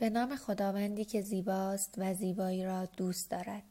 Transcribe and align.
به 0.00 0.10
نام 0.10 0.36
خداوندی 0.36 1.04
که 1.04 1.22
زیباست 1.22 1.94
و 1.98 2.14
زیبایی 2.14 2.64
را 2.64 2.86
دوست 2.86 3.30
دارد. 3.30 3.62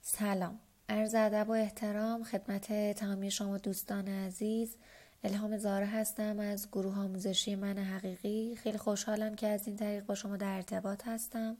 سلام. 0.00 0.58
عرض 0.88 1.14
ادب 1.14 1.48
و 1.48 1.52
احترام 1.52 2.24
خدمت 2.24 2.92
تمامی 2.92 3.30
شما 3.30 3.58
دوستان 3.58 4.08
عزیز. 4.08 4.76
الهام 5.24 5.58
زاره 5.58 5.86
هستم 5.86 6.40
از 6.40 6.68
گروه 6.72 6.98
آموزشی 6.98 7.54
من 7.54 7.78
حقیقی. 7.78 8.56
خیلی 8.56 8.78
خوشحالم 8.78 9.34
که 9.34 9.46
از 9.48 9.66
این 9.66 9.76
طریق 9.76 10.06
با 10.06 10.14
شما 10.14 10.36
در 10.36 10.54
ارتباط 10.54 11.08
هستم. 11.08 11.56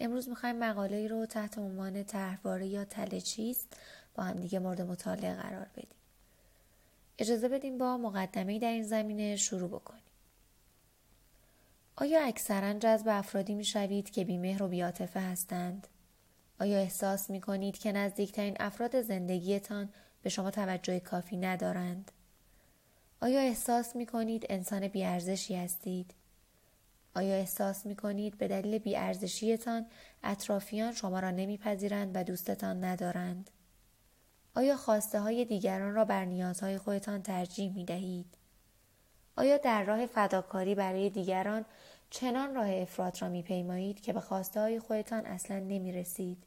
امروز 0.00 0.28
می‌خوایم 0.28 0.58
مقاله 0.58 1.08
رو 1.08 1.26
تحت 1.26 1.58
عنوان 1.58 2.04
طرحواره 2.04 2.66
یا 2.66 2.84
تله 2.84 3.20
چیست 3.20 3.76
با 4.14 4.22
هم 4.22 4.36
دیگه 4.36 4.58
مورد 4.58 4.80
مطالعه 4.80 5.34
قرار 5.34 5.66
بدیم. 5.76 5.96
اجازه 7.18 7.48
بدیم 7.48 7.78
با 7.78 7.96
مقدمه 7.98 8.58
در 8.58 8.70
این 8.70 8.84
زمینه 8.84 9.36
شروع 9.36 9.68
بکنیم. 9.68 10.02
آیا 11.98 12.26
اکثرا 12.26 12.72
جذب 12.72 13.08
افرادی 13.08 13.54
می 13.54 13.64
شوید 13.64 14.10
که 14.10 14.24
بیمهر 14.24 14.62
و 14.62 14.68
بیاتفه 14.68 15.20
هستند؟ 15.20 15.86
آیا 16.60 16.78
احساس 16.78 17.30
می 17.30 17.40
کنید 17.40 17.78
که 17.78 17.92
نزدیکترین 17.92 18.56
افراد 18.60 19.02
زندگیتان 19.02 19.88
به 20.22 20.30
شما 20.30 20.50
توجه 20.50 21.00
کافی 21.00 21.36
ندارند؟ 21.36 22.12
آیا 23.20 23.40
احساس 23.40 23.96
می 23.96 24.06
کنید 24.06 24.46
انسان 24.48 24.88
بیارزشی 24.88 25.56
هستید؟ 25.56 26.14
آیا 27.14 27.34
احساس 27.34 27.86
می 27.86 27.96
کنید 27.96 28.38
به 28.38 28.48
دلیل 28.48 28.78
بیارزشیتان 28.78 29.86
اطرافیان 30.22 30.92
شما 30.92 31.20
را 31.20 31.30
نمیپذیرند 31.30 32.10
و 32.14 32.24
دوستتان 32.24 32.84
ندارند؟ 32.84 33.50
آیا 34.54 34.76
خواسته 34.76 35.20
های 35.20 35.44
دیگران 35.44 35.94
را 35.94 36.04
بر 36.04 36.24
نیازهای 36.24 36.78
خودتان 36.78 37.22
ترجیح 37.22 37.74
می 37.74 37.84
دهید؟ 37.84 38.35
آیا 39.36 39.56
در 39.56 39.84
راه 39.84 40.06
فداکاری 40.06 40.74
برای 40.74 41.10
دیگران 41.10 41.64
چنان 42.10 42.54
راه 42.54 42.70
افراد 42.70 43.22
را 43.22 43.28
میپیمایید 43.28 44.00
که 44.00 44.12
به 44.12 44.20
خواسته 44.20 44.60
های 44.60 44.80
خودتان 44.80 45.26
اصلا 45.26 45.58
نمی 45.58 45.92
رسید؟ 45.92 46.44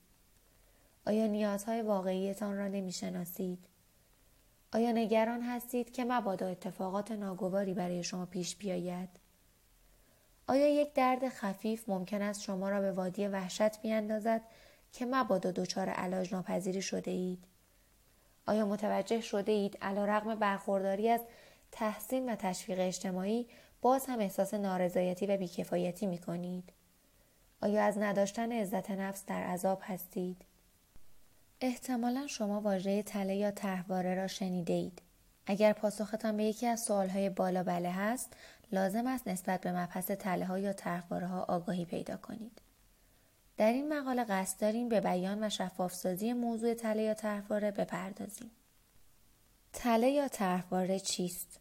آیا 1.07 1.27
نیازهای 1.27 1.81
واقعیتان 1.81 2.57
را 2.57 2.67
نمی 2.67 2.91
شناسید؟ 2.91 3.59
آیا 4.73 4.91
نگران 4.91 5.41
هستید 5.41 5.91
که 5.91 6.05
مبادا 6.05 6.47
اتفاقات 6.47 7.11
ناگواری 7.11 7.73
برای 7.73 8.03
شما 8.03 8.25
پیش 8.25 8.55
بیاید؟ 8.55 9.09
آیا 10.47 10.67
یک 10.67 10.93
درد 10.93 11.29
خفیف 11.29 11.89
ممکن 11.89 12.21
است 12.21 12.41
شما 12.41 12.69
را 12.69 12.81
به 12.81 12.91
وادی 12.91 13.27
وحشت 13.27 13.81
بیاندازد 13.81 14.41
که 14.93 15.05
مبادا 15.05 15.51
دچار 15.51 15.89
علاج 15.89 16.33
ناپذیری 16.33 16.81
شده 16.81 17.11
اید؟ 17.11 17.43
آیا 18.45 18.65
متوجه 18.65 19.21
شده 19.21 19.51
اید 19.51 19.77
علا 19.81 20.05
رقم 20.05 20.35
برخورداری 20.35 21.09
از 21.09 21.21
تحسین 21.71 22.29
و 22.29 22.35
تشویق 22.35 22.79
اجتماعی 22.79 23.47
باز 23.81 24.05
هم 24.05 24.19
احساس 24.19 24.53
نارضایتی 24.53 25.27
و 25.27 25.37
بیکفایتی 25.37 26.05
می 26.05 26.17
کنید؟ 26.17 26.73
آیا 27.61 27.83
از 27.83 27.97
نداشتن 27.97 28.51
عزت 28.51 28.91
نفس 28.91 29.25
در 29.25 29.43
عذاب 29.43 29.79
هستید؟ 29.83 30.45
احتمالا 31.61 32.27
شما 32.27 32.61
واژه 32.61 33.03
تله 33.03 33.35
یا 33.35 33.51
تحواره 33.51 34.15
را 34.15 34.27
شنیده 34.27 34.73
اید. 34.73 35.01
اگر 35.45 35.73
پاسختان 35.73 36.37
به 36.37 36.43
یکی 36.43 36.67
از 36.67 36.81
سوالهای 36.81 37.29
بالا 37.29 37.63
بله 37.63 37.91
هست، 37.91 38.33
لازم 38.71 39.07
است 39.07 39.27
نسبت 39.27 39.61
به 39.61 39.71
مبحث 39.71 40.11
تله 40.11 40.45
ها 40.45 40.59
یا 40.59 40.73
تحواره 40.73 41.27
ها 41.27 41.43
آگاهی 41.43 41.85
پیدا 41.85 42.17
کنید. 42.17 42.61
در 43.57 43.71
این 43.71 43.93
مقاله 43.93 44.23
قصد 44.23 44.61
داریم 44.61 44.89
به 44.89 45.01
بیان 45.01 45.43
و 45.43 45.49
شفافسازی 45.49 46.33
موضوع 46.33 46.73
تله 46.73 47.01
یا 47.01 47.13
تحواره 47.13 47.71
بپردازیم. 47.71 48.51
تله 49.81 50.09
یا 50.09 50.27
طرحواره 50.27 50.99
چیست؟ 50.99 51.59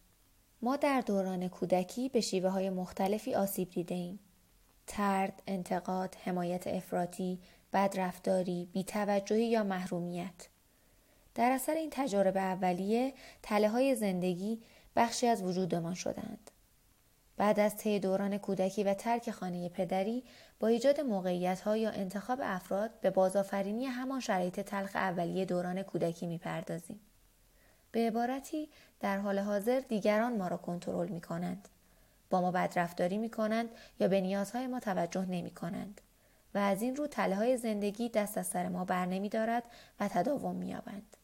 ما 0.61 0.75
در 0.75 1.01
دوران 1.01 1.47
کودکی 1.47 2.09
به 2.09 2.21
شیوه 2.21 2.49
های 2.49 2.69
مختلفی 2.69 3.35
آسیب 3.35 3.69
دیده 3.69 3.95
ایم. 3.95 4.19
ترد، 4.87 5.43
انتقاد، 5.47 6.15
حمایت 6.23 6.67
افراطی، 6.67 7.39
بدرفتاری، 7.73 8.69
بیتوجهی 8.73 9.45
یا 9.45 9.63
محرومیت. 9.63 10.47
در 11.35 11.51
اثر 11.51 11.73
این 11.73 11.89
تجارب 11.91 12.37
اولیه 12.37 13.13
تله 13.43 13.69
های 13.69 13.95
زندگی 13.95 14.61
بخشی 14.95 15.27
از 15.27 15.43
وجودمان 15.43 15.93
شدند. 15.93 16.51
بعد 17.37 17.59
از 17.59 17.77
طی 17.77 17.99
دوران 17.99 18.37
کودکی 18.37 18.83
و 18.83 18.93
ترک 18.93 19.31
خانه 19.31 19.69
پدری 19.69 20.23
با 20.59 20.67
ایجاد 20.67 20.99
موقعیت 20.99 21.61
ها 21.61 21.77
یا 21.77 21.89
انتخاب 21.89 22.39
افراد 22.43 22.99
به 23.01 23.09
بازآفرینی 23.09 23.85
همان 23.85 24.19
شرایط 24.19 24.59
تلخ 24.59 24.95
اولیه 24.95 25.45
دوران 25.45 25.83
کودکی 25.83 26.27
می‌پردازیم. 26.27 26.99
به 27.91 27.99
عبارتی 28.07 28.69
در 28.99 29.17
حال 29.17 29.39
حاضر 29.39 29.79
دیگران 29.79 30.37
ما 30.37 30.47
را 30.47 30.57
کنترل 30.57 31.07
می 31.07 31.21
کنند. 31.21 31.67
با 32.29 32.41
ما 32.41 32.51
بدرفتاری 32.51 33.17
می 33.17 33.29
کنند 33.29 33.69
یا 33.99 34.07
به 34.07 34.21
نیازهای 34.21 34.67
ما 34.67 34.79
توجه 34.79 35.25
نمی 35.25 35.51
کنند. 35.51 36.01
و 36.53 36.57
از 36.57 36.81
این 36.81 36.95
رو 36.95 37.07
تله 37.07 37.35
های 37.35 37.57
زندگی 37.57 38.09
دست 38.09 38.37
از 38.37 38.47
سر 38.47 38.67
ما 38.69 38.85
بر 38.85 39.05
نمی 39.05 39.29
دارد 39.29 39.63
و 39.99 40.07
تداوم 40.07 40.55
می 40.55 40.75
آبند. 40.75 41.17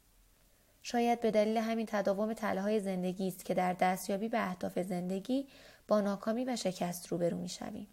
شاید 0.82 1.22
به 1.22 1.32
دلیل 1.32 1.58
همین 1.58 1.86
تداوم 1.86 2.34
تله 2.34 2.62
های 2.62 2.80
زندگی 2.80 3.28
است 3.28 3.46
که 3.46 3.54
در 3.54 3.74
دستیابی 3.74 4.28
به 4.28 4.48
اهداف 4.48 4.80
زندگی 4.80 5.48
با 5.88 6.02
ناکامی 6.02 6.46
و 6.46 6.56
شکست 6.56 7.08
روبرو 7.08 7.38
می 7.38 7.50
شویم. 7.50 7.88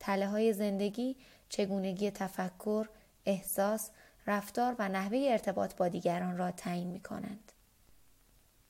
تله 0.00 0.26
های 0.26 0.52
زندگی 0.52 1.16
چگونگی 1.48 2.10
تفکر، 2.10 2.88
احساس، 3.26 3.90
رفتار 4.26 4.76
و 4.78 4.88
نحوه 4.88 5.26
ارتباط 5.30 5.74
با 5.74 5.88
دیگران 5.88 6.38
را 6.38 6.50
تعیین 6.50 6.88
می 6.88 7.00
کنند. 7.00 7.52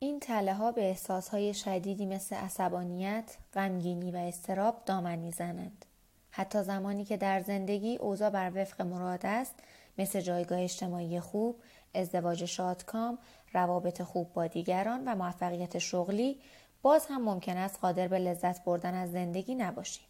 این 0.03 0.21
تله 0.21 0.55
ها 0.55 0.73
به 0.73 0.89
احساس 0.89 1.29
های 1.29 1.55
شدیدی 1.55 2.07
مثل 2.07 2.37
عصبانیت، 2.37 3.37
غمگینی 3.55 4.11
و 4.11 4.17
استراب 4.17 4.83
دامن 4.87 5.19
می‌زنند. 5.19 5.85
حتی 6.31 6.63
زمانی 6.63 7.05
که 7.05 7.17
در 7.17 7.41
زندگی 7.41 7.97
اوضاع 7.97 8.31
بر 8.31 8.53
وفق 8.55 8.83
مراد 8.83 9.21
است 9.27 9.55
مثل 9.99 10.21
جایگاه 10.21 10.61
اجتماعی 10.61 11.21
خوب، 11.21 11.61
ازدواج 11.95 12.45
شادکام، 12.45 13.19
روابط 13.53 14.03
خوب 14.03 14.33
با 14.33 14.47
دیگران 14.47 15.05
و 15.05 15.15
موفقیت 15.15 15.79
شغلی 15.79 16.41
باز 16.83 17.07
هم 17.07 17.23
ممکن 17.23 17.57
است 17.57 17.79
قادر 17.81 18.09
به 18.09 18.19
لذت 18.19 18.65
بردن 18.65 18.95
از 18.95 19.13
زندگی 19.13 19.55
نباشیم. 19.55 20.07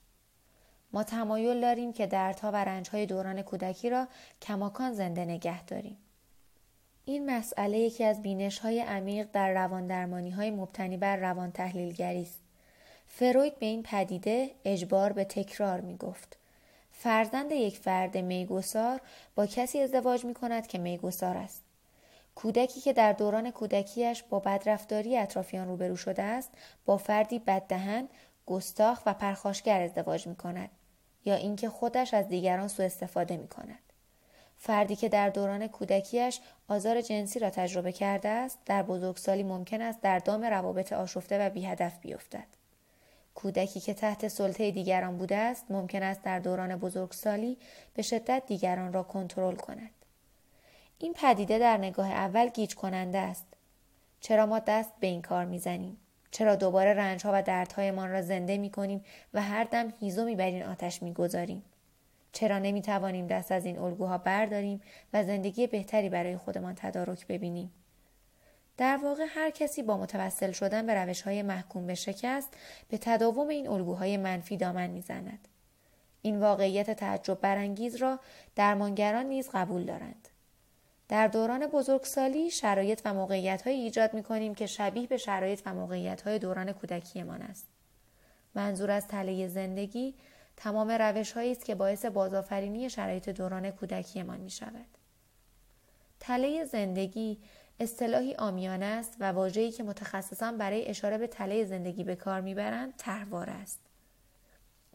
ما 0.92 1.04
تمایل 1.04 1.60
داریم 1.60 1.92
که 1.92 2.06
دردها 2.06 2.50
و 2.50 2.56
رنجهای 2.56 3.06
دوران 3.06 3.42
کودکی 3.42 3.90
را 3.90 4.08
کماکان 4.42 4.92
زنده 4.92 5.24
نگه 5.24 5.64
داریم. 5.64 5.96
این 7.04 7.30
مسئله 7.30 7.78
یکی 7.78 8.04
از 8.04 8.22
بینش 8.22 8.58
های 8.58 8.80
عمیق 8.80 9.28
در 9.32 9.52
روان 9.52 9.86
درمانی 9.86 10.30
های 10.30 10.50
مبتنی 10.50 10.96
بر 10.96 11.16
روان 11.16 11.52
تحلیلگری 11.52 12.22
است. 12.22 12.40
فروید 13.06 13.58
به 13.58 13.66
این 13.66 13.82
پدیده 13.82 14.50
اجبار 14.64 15.12
به 15.12 15.24
تکرار 15.24 15.80
می 15.80 15.96
گفت. 15.96 16.36
فرزند 16.92 17.52
یک 17.52 17.78
فرد 17.78 18.16
میگسار 18.16 19.00
با 19.34 19.46
کسی 19.46 19.80
ازدواج 19.80 20.24
می 20.24 20.34
کند 20.34 20.66
که 20.66 20.78
میگسار 20.78 21.36
است. 21.36 21.62
کودکی 22.34 22.80
که 22.80 22.92
در 22.92 23.12
دوران 23.12 23.50
کودکیش 23.50 24.22
با 24.22 24.38
بدرفتاری 24.38 25.18
اطرافیان 25.18 25.68
روبرو 25.68 25.96
شده 25.96 26.22
است 26.22 26.50
با 26.84 26.96
فردی 26.96 27.38
بددهن، 27.38 28.08
گستاخ 28.46 29.02
و 29.06 29.14
پرخاشگر 29.14 29.80
ازدواج 29.80 30.26
می 30.26 30.36
کند 30.36 30.70
یا 31.24 31.34
اینکه 31.34 31.68
خودش 31.68 32.14
از 32.14 32.28
دیگران 32.28 32.68
سوء 32.68 32.86
استفاده 32.86 33.36
می 33.36 33.48
کند. 33.48 33.91
فردی 34.64 34.96
که 34.96 35.08
در 35.08 35.28
دوران 35.28 35.66
کودکیش 35.66 36.40
آزار 36.68 37.00
جنسی 37.00 37.38
را 37.38 37.50
تجربه 37.50 37.92
کرده 37.92 38.28
است 38.28 38.58
در 38.66 38.82
بزرگسالی 38.82 39.42
ممکن 39.42 39.82
است 39.82 40.00
در 40.00 40.18
دام 40.18 40.44
روابط 40.44 40.92
آشفته 40.92 41.46
و 41.46 41.50
بیهدف 41.50 41.98
بیفتد. 41.98 42.46
کودکی 43.34 43.80
که 43.80 43.94
تحت 43.94 44.28
سلطه 44.28 44.70
دیگران 44.70 45.18
بوده 45.18 45.36
است 45.36 45.70
ممکن 45.70 46.02
است 46.02 46.22
در 46.22 46.38
دوران 46.38 46.76
بزرگسالی 46.76 47.58
به 47.94 48.02
شدت 48.02 48.42
دیگران 48.46 48.92
را 48.92 49.02
کنترل 49.02 49.54
کند. 49.54 49.90
این 50.98 51.12
پدیده 51.12 51.58
در 51.58 51.76
نگاه 51.76 52.10
اول 52.10 52.48
گیج 52.48 52.74
کننده 52.74 53.18
است. 53.18 53.46
چرا 54.20 54.46
ما 54.46 54.58
دست 54.58 54.92
به 55.00 55.06
این 55.06 55.22
کار 55.22 55.44
می‌زنیم؟ 55.44 55.96
چرا 56.30 56.56
دوباره 56.56 56.94
رنجها 56.94 57.30
و 57.34 57.42
دردهایمان 57.42 58.10
را 58.10 58.22
زنده 58.22 58.58
می 58.58 58.70
کنیم 58.70 59.04
و 59.34 59.42
هر 59.42 59.64
دم 59.64 59.92
هیزومی 60.00 60.36
بر 60.36 60.46
این 60.46 60.62
آتش 60.62 61.02
می‌گذاریم؟ 61.02 61.64
چرا 62.32 62.58
نمی 62.58 62.82
توانیم 62.82 63.26
دست 63.26 63.52
از 63.52 63.64
این 63.64 63.78
الگوها 63.78 64.18
برداریم 64.18 64.80
و 65.12 65.24
زندگی 65.24 65.66
بهتری 65.66 66.08
برای 66.08 66.36
خودمان 66.36 66.74
تدارک 66.74 67.26
ببینیم؟ 67.26 67.72
در 68.76 68.96
واقع 68.96 69.26
هر 69.28 69.50
کسی 69.50 69.82
با 69.82 69.96
متوسل 69.96 70.52
شدن 70.52 70.86
به 70.86 70.94
روش 70.94 71.22
های 71.22 71.42
محکوم 71.42 71.86
به 71.86 71.94
شکست 71.94 72.56
به 72.88 72.98
تداوم 72.98 73.48
این 73.48 73.68
الگوهای 73.68 74.16
منفی 74.16 74.56
دامن 74.56 74.86
می‌زند. 74.86 75.48
این 76.22 76.40
واقعیت 76.40 76.90
تعجب 76.90 77.40
برانگیز 77.40 77.96
را 77.96 78.20
درمانگران 78.56 79.26
نیز 79.26 79.50
قبول 79.54 79.84
دارند. 79.84 80.28
در 81.08 81.28
دوران 81.28 81.66
بزرگسالی 81.66 82.50
شرایط 82.50 83.00
و 83.04 83.14
موقعیت 83.14 83.62
های 83.62 83.74
ایجاد 83.74 84.14
می 84.14 84.22
کنیم 84.22 84.54
که 84.54 84.66
شبیه 84.66 85.06
به 85.06 85.16
شرایط 85.16 85.62
و 85.66 85.74
موقعیت 85.74 86.22
های 86.22 86.38
دوران 86.38 86.72
کودکیمان 86.72 87.42
است. 87.42 87.68
منظور 88.54 88.90
از 88.90 89.08
تله 89.08 89.48
زندگی 89.48 90.14
تمام 90.56 90.90
روش 90.90 91.32
هایی 91.32 91.52
است 91.52 91.64
که 91.64 91.74
باعث 91.74 92.04
بازآفرینی 92.04 92.90
شرایط 92.90 93.28
دوران 93.28 93.70
کودکیمان 93.70 94.40
می 94.40 94.50
شود. 94.50 94.86
تله 96.20 96.64
زندگی 96.64 97.38
اصطلاحی 97.80 98.34
آمیانه 98.34 98.84
است 98.84 99.16
و 99.20 99.32
واژه‌ای 99.32 99.70
که 99.70 99.82
متخصصان 99.82 100.58
برای 100.58 100.88
اشاره 100.88 101.18
به 101.18 101.26
تله 101.26 101.64
زندگی 101.64 102.04
به 102.04 102.16
کار 102.16 102.40
می‌برند 102.40 102.94
طرحواره 102.96 103.52
است. 103.52 103.80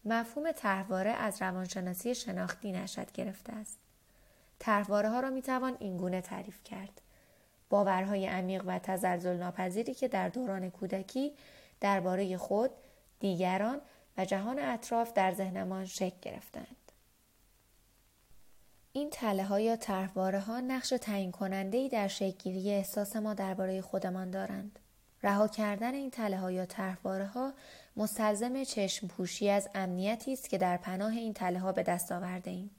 مفهوم 0.05 0.51
طرحواره 0.51 1.11
از 1.11 1.41
روانشناسی 1.41 2.15
شناختی 2.15 2.71
نشد 2.71 3.11
گرفته 3.11 3.53
است. 3.53 3.77
طرحواره 4.59 5.09
ها 5.09 5.19
را 5.19 5.29
می 5.29 5.41
توان 5.41 5.77
اینگونه 5.79 6.21
تعریف 6.21 6.63
کرد. 6.63 7.01
باورهای 7.69 8.27
عمیق 8.27 8.63
و 8.65 8.79
تزلزل 8.79 9.37
ناپذیری 9.37 9.93
که 9.93 10.07
در 10.07 10.29
دوران 10.29 10.69
کودکی 10.69 11.33
درباره 11.81 12.37
خود، 12.37 12.71
دیگران 13.19 13.81
و 14.17 14.25
جهان 14.25 14.59
اطراف 14.59 15.13
در 15.13 15.33
ذهنمان 15.33 15.85
شکل 15.85 16.17
گرفتند. 16.21 16.91
این 18.91 19.09
تله 19.09 19.43
ها 19.43 19.59
یا 19.59 19.75
طرحواره 19.75 20.39
ها 20.39 20.59
نقش 20.59 20.89
تعیین 20.89 21.31
کننده 21.31 21.77
ای 21.77 21.89
در 21.89 22.07
شکلگیری 22.07 22.71
احساس 22.71 23.15
ما 23.15 23.33
درباره 23.33 23.81
خودمان 23.81 24.31
دارند. 24.31 24.79
رها 25.23 25.47
کردن 25.47 25.93
این 25.93 26.11
تله 26.11 26.37
ها 26.37 26.51
یا 26.51 26.65
طرحواره 26.65 27.25
ها 27.25 27.53
مستلزم 27.97 28.63
چشم 28.63 29.07
پوشی 29.07 29.49
از 29.49 29.69
امنیتی 29.75 30.33
است 30.33 30.49
که 30.49 30.57
در 30.57 30.77
پناه 30.77 31.11
این 31.11 31.33
تله 31.33 31.59
ها 31.59 31.71
به 31.71 31.83
دست 31.83 32.11
آورده 32.11 32.51
ایم. 32.51 32.71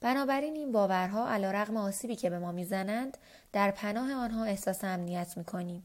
بنابراین 0.00 0.56
این 0.56 0.72
باورها 0.72 1.28
علیرغم 1.28 1.76
آسیبی 1.76 2.16
که 2.16 2.30
به 2.30 2.38
ما 2.38 2.52
می‌زنند 2.52 3.18
در 3.52 3.70
پناه 3.70 4.12
آنها 4.12 4.44
احساس 4.44 4.84
امنیت 4.84 5.36
می‌کنیم 5.36 5.82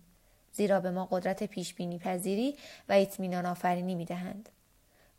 زیرا 0.54 0.80
به 0.80 0.92
ما 0.92 1.06
قدرت 1.12 1.44
پیش 1.44 1.74
بینی 1.74 2.00
پذیری 2.00 2.56
و 2.90 2.94
اطمینان 2.94 3.46
آفرینی 3.46 3.96
می‌دهند 3.96 4.50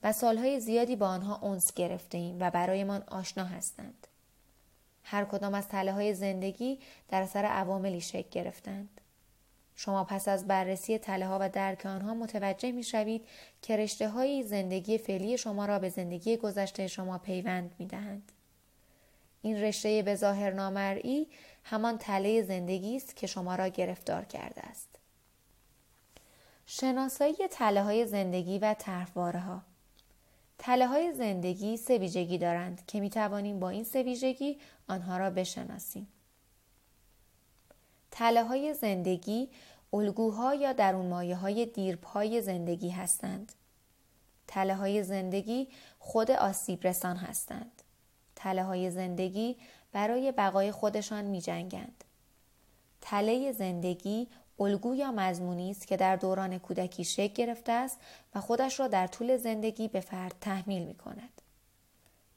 و 0.02 0.12
سالهای 0.12 0.60
زیادی 0.60 0.96
با 0.96 1.08
آنها 1.08 1.38
اونس 1.42 1.74
گرفته 1.74 2.18
ایم 2.18 2.36
و 2.40 2.50
برایمان 2.50 3.02
آشنا 3.08 3.44
هستند 3.44 4.06
هر 5.04 5.24
کدام 5.24 5.54
از 5.54 5.68
تله 5.68 5.92
های 5.92 6.14
زندگی 6.14 6.78
در 7.08 7.22
اثر 7.22 7.44
عواملی 7.44 8.00
شکل 8.00 8.30
گرفتند 8.30 9.00
شما 9.76 10.04
پس 10.04 10.28
از 10.28 10.46
بررسی 10.46 10.98
تله 10.98 11.26
ها 11.26 11.38
و 11.40 11.48
درک 11.48 11.86
آنها 11.86 12.14
متوجه 12.14 12.72
می 12.72 12.82
شوید 12.82 13.28
که 13.62 13.76
رشته 13.76 14.08
های 14.08 14.42
زندگی 14.42 14.98
فعلی 14.98 15.38
شما 15.38 15.66
را 15.66 15.78
به 15.78 15.88
زندگی 15.88 16.36
گذشته 16.36 16.86
شما 16.86 17.18
پیوند 17.18 17.74
می 17.78 17.86
دهند. 17.86 18.32
این 19.42 19.62
رشته 19.62 20.02
به 20.02 20.14
ظاهر 20.14 20.50
نامرئی 20.50 21.28
همان 21.64 21.98
تله 21.98 22.42
زندگی 22.42 22.96
است 22.96 23.16
که 23.16 23.26
شما 23.26 23.54
را 23.54 23.68
گرفتار 23.68 24.24
کرده 24.24 24.62
است. 24.62 24.91
شناسایی 26.74 27.48
تله 27.50 27.82
های 27.82 28.06
زندگی 28.06 28.58
و 28.58 28.74
طرحواره 28.74 29.40
ها 29.40 29.62
تله 30.58 30.86
های 30.86 31.12
زندگی 31.12 31.76
سه 31.76 31.98
ویژگی 31.98 32.38
دارند 32.38 32.86
که 32.86 33.00
می 33.00 33.10
توانیم 33.10 33.60
با 33.60 33.68
این 33.68 33.84
سه 33.84 34.02
ویژگی 34.02 34.58
آنها 34.88 35.16
را 35.16 35.30
بشناسیم. 35.30 36.08
تله 38.10 38.44
های 38.44 38.74
زندگی 38.74 39.48
الگوها 39.92 40.54
یا 40.54 40.72
درون 40.72 41.06
مایه 41.06 41.36
های 41.36 41.66
دیرپای 41.66 42.42
زندگی 42.42 42.90
هستند. 42.90 43.52
تله 44.46 44.74
های 44.74 45.02
زندگی 45.02 45.68
خود 45.98 46.30
آسیب 46.30 46.86
رسان 46.86 47.16
هستند. 47.16 47.82
تله 48.36 48.64
های 48.64 48.90
زندگی 48.90 49.56
برای 49.92 50.32
بقای 50.32 50.72
خودشان 50.72 51.24
می 51.24 51.40
جنگند. 51.40 52.04
تله 53.00 53.52
زندگی 53.52 54.28
الگو 54.62 54.94
یا 54.94 55.12
مضمونی 55.12 55.70
است 55.70 55.86
که 55.86 55.96
در 55.96 56.16
دوران 56.16 56.58
کودکی 56.58 57.04
شکل 57.04 57.34
گرفته 57.34 57.72
است 57.72 57.98
و 58.34 58.40
خودش 58.40 58.80
را 58.80 58.88
در 58.88 59.06
طول 59.06 59.36
زندگی 59.36 59.88
به 59.88 60.00
فرد 60.00 60.34
تحمیل 60.40 60.82
می 60.82 60.94
کند. 60.94 61.42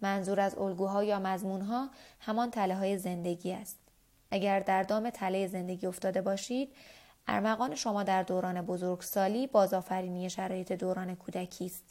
منظور 0.02 0.40
از 0.40 0.58
الگوها 0.58 1.04
یا 1.04 1.20
مضمونها 1.20 1.90
همان 2.20 2.52
تله 2.52 2.76
های 2.76 2.98
زندگی 2.98 3.52
است. 3.52 3.80
اگر 4.32 4.60
در 4.60 4.84
دام 4.84 5.10
تله 5.10 5.48
زندگی 5.48 5.88
افتاده 5.88 6.22
باشید، 6.22 6.76
ارمغان 7.28 7.76
شما 7.76 8.04
در 8.04 8.24
دوران 8.24 8.62
بزرگسالی 8.62 9.48
بازآفرینی 9.48 10.30
شرایط 10.30 10.72
دوران 10.72 11.16
کودکی 11.16 11.66
است. 11.66 11.84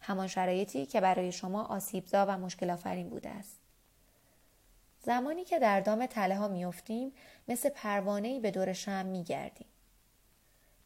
همان 0.00 0.26
شرایطی 0.26 0.86
که 0.86 1.00
برای 1.00 1.32
شما 1.32 1.64
آسیبزا 1.64 2.26
و 2.28 2.38
مشکل 2.38 2.70
آفرین 2.70 3.08
بوده 3.08 3.28
است. 3.28 3.63
زمانی 5.04 5.44
که 5.44 5.58
در 5.58 5.80
دام 5.80 6.06
تله 6.06 6.36
ها 6.36 6.48
میافتیم 6.48 7.12
مثل 7.48 7.68
پروانه 7.68 8.40
به 8.40 8.50
دور 8.50 8.72
شم 8.72 9.06
میگردیم. 9.06 9.66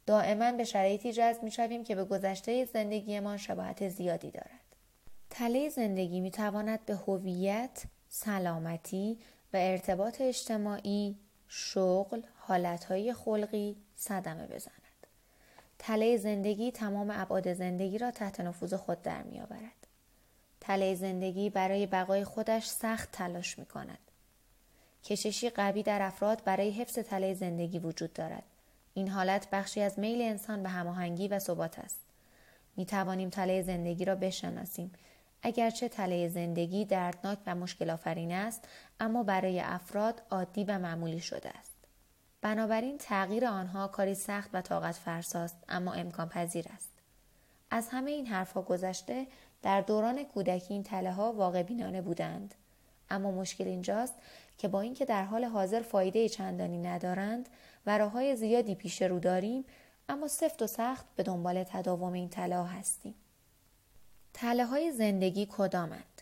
دائما 0.05 0.51
به 0.51 0.63
شرایطی 0.63 1.13
جذب 1.13 1.43
می‌شویم 1.43 1.83
که 1.83 1.95
به 1.95 2.03
گذشته 2.03 2.65
زندگیمان 2.65 3.37
شباهت 3.37 3.89
زیادی 3.89 4.31
دارد. 4.31 4.75
تله 5.29 5.69
زندگی 5.69 6.19
می 6.19 6.31
تواند 6.31 6.85
به 6.85 6.95
هویت، 6.95 7.83
سلامتی 8.09 9.19
و 9.53 9.57
ارتباط 9.57 10.21
اجتماعی، 10.21 11.19
شغل، 11.47 12.21
حالتهای 12.39 13.13
خلقی 13.13 13.77
صدمه 13.95 14.47
بزند. 14.47 14.73
تله 15.79 16.17
زندگی 16.17 16.71
تمام 16.71 17.11
ابعاد 17.11 17.53
زندگی 17.53 17.97
را 17.97 18.11
تحت 18.11 18.39
نفوذ 18.39 18.73
خود 18.73 19.01
در 19.01 19.23
می 19.23 19.39
آورد. 19.39 19.87
تله 20.59 20.95
زندگی 20.95 21.49
برای 21.49 21.85
بقای 21.85 22.23
خودش 22.23 22.65
سخت 22.65 23.11
تلاش 23.11 23.59
می 23.59 23.65
کند. 23.65 23.99
کششی 25.03 25.49
قوی 25.49 25.83
در 25.83 26.01
افراد 26.01 26.43
برای 26.43 26.71
حفظ 26.71 26.99
تله 26.99 27.33
زندگی 27.33 27.79
وجود 27.79 28.13
دارد. 28.13 28.43
این 28.93 29.07
حالت 29.07 29.47
بخشی 29.51 29.81
از 29.81 29.99
میل 29.99 30.21
انسان 30.21 30.63
به 30.63 30.69
هماهنگی 30.69 31.27
و 31.27 31.39
ثبات 31.39 31.79
است. 31.79 31.99
می 32.75 32.85
توانیم 32.85 33.29
تله 33.29 33.61
زندگی 33.61 34.05
را 34.05 34.15
بشناسیم. 34.15 34.91
اگرچه 35.41 35.89
تله 35.89 36.27
زندگی 36.27 36.85
دردناک 36.85 37.37
و 37.45 37.55
مشکل 37.55 37.89
آفرین 37.89 38.31
است 38.31 38.67
اما 38.99 39.23
برای 39.23 39.59
افراد 39.59 40.21
عادی 40.31 40.63
و 40.63 40.77
معمولی 40.77 41.19
شده 41.19 41.49
است. 41.49 41.75
بنابراین 42.41 42.97
تغییر 42.97 43.45
آنها 43.45 43.87
کاری 43.87 44.15
سخت 44.15 44.49
و 44.53 44.61
طاقت 44.61 44.95
فرساست 44.95 45.57
اما 45.69 45.93
امکان 45.93 46.29
پذیر 46.29 46.65
است. 46.75 46.89
از 47.71 47.89
همه 47.91 48.11
این 48.11 48.25
حرفها 48.27 48.61
گذشته 48.61 49.27
در 49.61 49.81
دوران 49.81 50.23
کودکی 50.23 50.73
این 50.73 50.83
تله 50.83 51.11
ها 51.11 51.33
واقع 51.33 51.63
بینانه 51.63 52.01
بودند. 52.01 52.55
اما 53.09 53.31
مشکل 53.31 53.67
اینجاست 53.67 54.13
که 54.59 54.67
با 54.67 54.81
اینکه 54.81 55.05
در 55.05 55.23
حال 55.23 55.45
حاضر 55.45 55.81
فایده 55.81 56.29
چندانی 56.29 56.77
ندارند 56.77 57.49
و 57.85 57.97
راه 57.97 58.35
زیادی 58.35 58.75
پیش 58.75 59.01
رو 59.01 59.19
داریم 59.19 59.65
اما 60.09 60.27
سفت 60.27 60.61
و 60.61 60.67
سخت 60.67 61.05
به 61.15 61.23
دنبال 61.23 61.63
تداوم 61.63 62.13
این 62.13 62.29
تله 62.29 62.65
هستیم. 62.65 63.15
تله 64.33 64.65
های 64.65 64.91
زندگی 64.91 65.47
کدامند؟ 65.51 66.21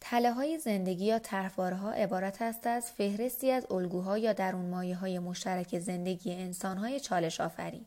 تله 0.00 0.32
های 0.32 0.58
زندگی 0.58 1.04
یا 1.04 1.20
ها 1.56 1.90
عبارت 1.92 2.42
است 2.42 2.66
از 2.66 2.92
فهرستی 2.92 3.50
از 3.50 3.66
الگوها 3.70 4.18
یا 4.18 4.32
درون 4.32 4.70
مایه 4.70 4.96
های 4.96 5.18
مشترک 5.18 5.78
زندگی 5.78 6.32
انسان 6.34 6.76
های 6.78 7.00
چالش 7.00 7.40
آفرین. 7.40 7.84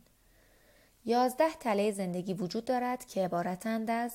یازده 1.05 1.53
تله 1.59 1.91
زندگی 1.91 2.33
وجود 2.33 2.65
دارد 2.65 3.05
که 3.05 3.25
عبارتند 3.25 3.89
از 3.89 4.13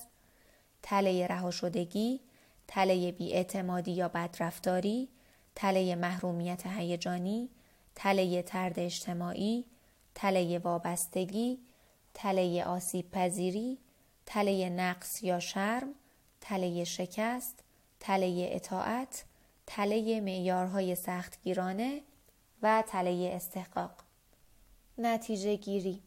تله 0.83 1.27
رها 1.27 1.51
شدگی، 1.51 2.21
تله 2.69 3.13
بیاعتمادی 3.13 3.93
یا 3.93 4.09
بدرفتاری، 4.09 5.09
تله 5.55 5.95
محرومیت 5.95 6.67
هیجانی، 6.67 7.51
تله 7.95 8.43
ترد 8.43 8.79
اجتماعی، 8.79 9.65
تله 10.15 10.59
وابستگی، 10.59 11.59
تله 12.15 12.65
آسیب 12.65 13.11
پذیری، 13.11 13.79
تله 14.27 14.69
نقص 14.69 15.23
یا 15.23 15.39
شرم، 15.39 15.95
تله 16.41 16.85
شکست، 16.85 17.65
تله 18.01 18.49
اطاعت، 18.53 19.25
تله 19.67 20.21
معیارهای 20.21 20.95
سختگیرانه 20.95 22.03
و 22.63 22.85
تله 22.89 23.31
استحقاق. 23.35 23.93
نتیجه 24.99 25.57
گیری 25.57 26.03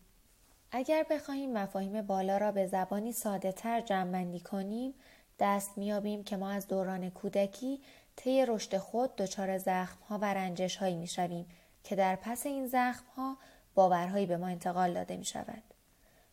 اگر 0.72 1.06
بخواهیم 1.10 1.54
مفاهیم 1.54 2.02
بالا 2.02 2.38
را 2.38 2.52
به 2.52 2.68
زبانی 2.68 3.12
ساده 3.12 3.52
تر 3.52 3.82
جمع 3.82 4.38
کنیم 4.38 4.94
دست 5.40 5.78
میابیم 5.78 6.24
که 6.24 6.38
ما 6.38 6.50
از 6.50 6.68
دوران 6.68 7.10
کودکی 7.10 7.82
طی 8.16 8.46
رشد 8.46 8.78
خود 8.78 9.16
دچار 9.16 9.58
زخم 9.58 9.98
ها 10.10 10.18
و 10.18 10.26
رنجش 10.34 10.76
هایی 10.76 10.96
می 10.96 11.08
شویم 11.08 11.46
که 11.84 11.96
در 11.96 12.16
پس 12.16 12.46
این 12.46 12.68
زخم 12.68 13.06
ها 13.16 13.38
باورهایی 13.76 14.26
به 14.26 14.38
ما 14.38 14.48
انتقال 14.48 14.94
داده 14.94 15.18
می 15.18 15.26
شود. 15.26 15.64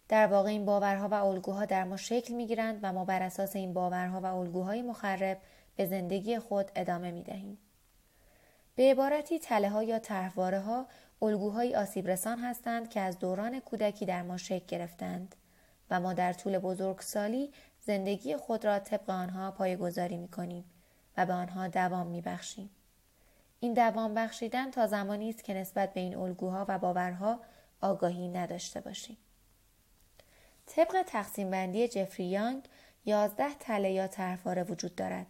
در 0.09 0.27
واقع 0.27 0.49
این 0.49 0.65
باورها 0.65 1.09
و 1.09 1.15
الگوها 1.15 1.65
در 1.65 1.85
ما 1.85 1.97
شکل 1.97 2.35
می 2.35 2.47
گیرند 2.47 2.81
و 2.83 2.93
ما 2.93 3.05
بر 3.05 3.23
اساس 3.23 3.57
این 3.57 3.73
باورها 3.73 4.21
و 4.21 4.27
الگوهای 4.27 4.83
مخرب 4.83 5.39
به 5.77 5.87
زندگی 5.87 6.39
خود 6.39 6.71
ادامه 6.77 7.11
می 7.11 7.23
دهیم. 7.23 7.59
به 8.77 8.91
عبارتی 8.91 9.39
تله 9.39 9.69
ها 9.69 9.83
یا 9.83 9.99
طرحواره 9.99 10.61
ها 10.61 10.87
الگوهای 11.23 11.77
آسیب 11.77 12.09
رسان 12.09 12.39
هستند 12.39 12.91
که 12.91 13.01
از 13.01 13.19
دوران 13.19 13.61
کودکی 13.61 14.07
در 14.07 14.23
ما 14.23 14.37
شکل 14.37 14.67
گرفتند 14.67 15.37
و 15.91 16.01
ما 16.01 16.13
در 16.13 16.33
طول 16.33 16.59
بزرگسالی 16.59 17.53
زندگی 17.81 18.37
خود 18.37 18.65
را 18.65 18.79
طبق 18.79 19.11
آنها 19.11 19.51
پایگذاری 19.51 20.17
می 20.17 20.29
کنیم 20.29 20.65
به 21.27 21.33
آنها 21.33 21.69
دوام 21.69 22.07
می 22.07 22.21
بخشیم. 22.21 22.71
این 23.61 23.75
دوام 23.75 24.15
بخشیدن 24.15 24.71
تا 24.71 24.87
زمانی 24.87 25.31
است 25.31 25.45
که 25.45 25.55
نسبت 25.55 25.95
به 25.95 26.01
این 26.01 26.17
الگوها 26.17 26.67
و 26.69 26.79
باورها 26.79 27.41
آگاهی 27.81 28.29
نداشته 28.29 28.81
باشیم. 28.81 29.17
طبق 30.67 31.03
تقسیم 31.07 31.51
بندی 31.51 31.89
جفری 31.89 32.27
یانگ 32.27 32.63
یازده 33.05 33.55
تله 33.55 33.91
یا 33.91 34.07
طرحواره 34.07 34.63
وجود 34.63 34.95
دارد 34.95 35.27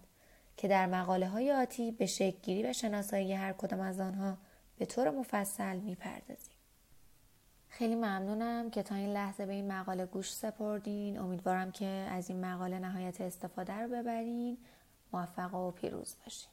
که 0.56 0.68
در 0.68 0.86
مقاله 0.86 1.28
های 1.28 1.52
آتی 1.52 1.90
به 1.90 2.06
شکلگیری 2.06 2.70
و 2.70 2.72
شناسایی 2.72 3.32
هر 3.32 3.52
کدام 3.52 3.80
از 3.80 4.00
آنها 4.00 4.38
به 4.78 4.86
طور 4.86 5.10
مفصل 5.10 5.76
می‌پردازیم. 5.76 6.56
خیلی 7.68 7.94
ممنونم 7.94 8.70
که 8.70 8.82
تا 8.82 8.94
این 8.94 9.12
لحظه 9.12 9.46
به 9.46 9.52
این 9.52 9.72
مقاله 9.72 10.06
گوش 10.06 10.32
سپردین 10.32 11.18
امیدوارم 11.18 11.72
که 11.72 11.86
از 11.86 12.30
این 12.30 12.44
مقاله 12.44 12.78
نهایت 12.78 13.20
استفاده 13.20 13.72
رو 13.72 13.88
ببرین 13.88 14.58
موفق 15.12 15.54
و 15.54 15.70
پیروز 15.70 16.16
باشین 16.24 16.50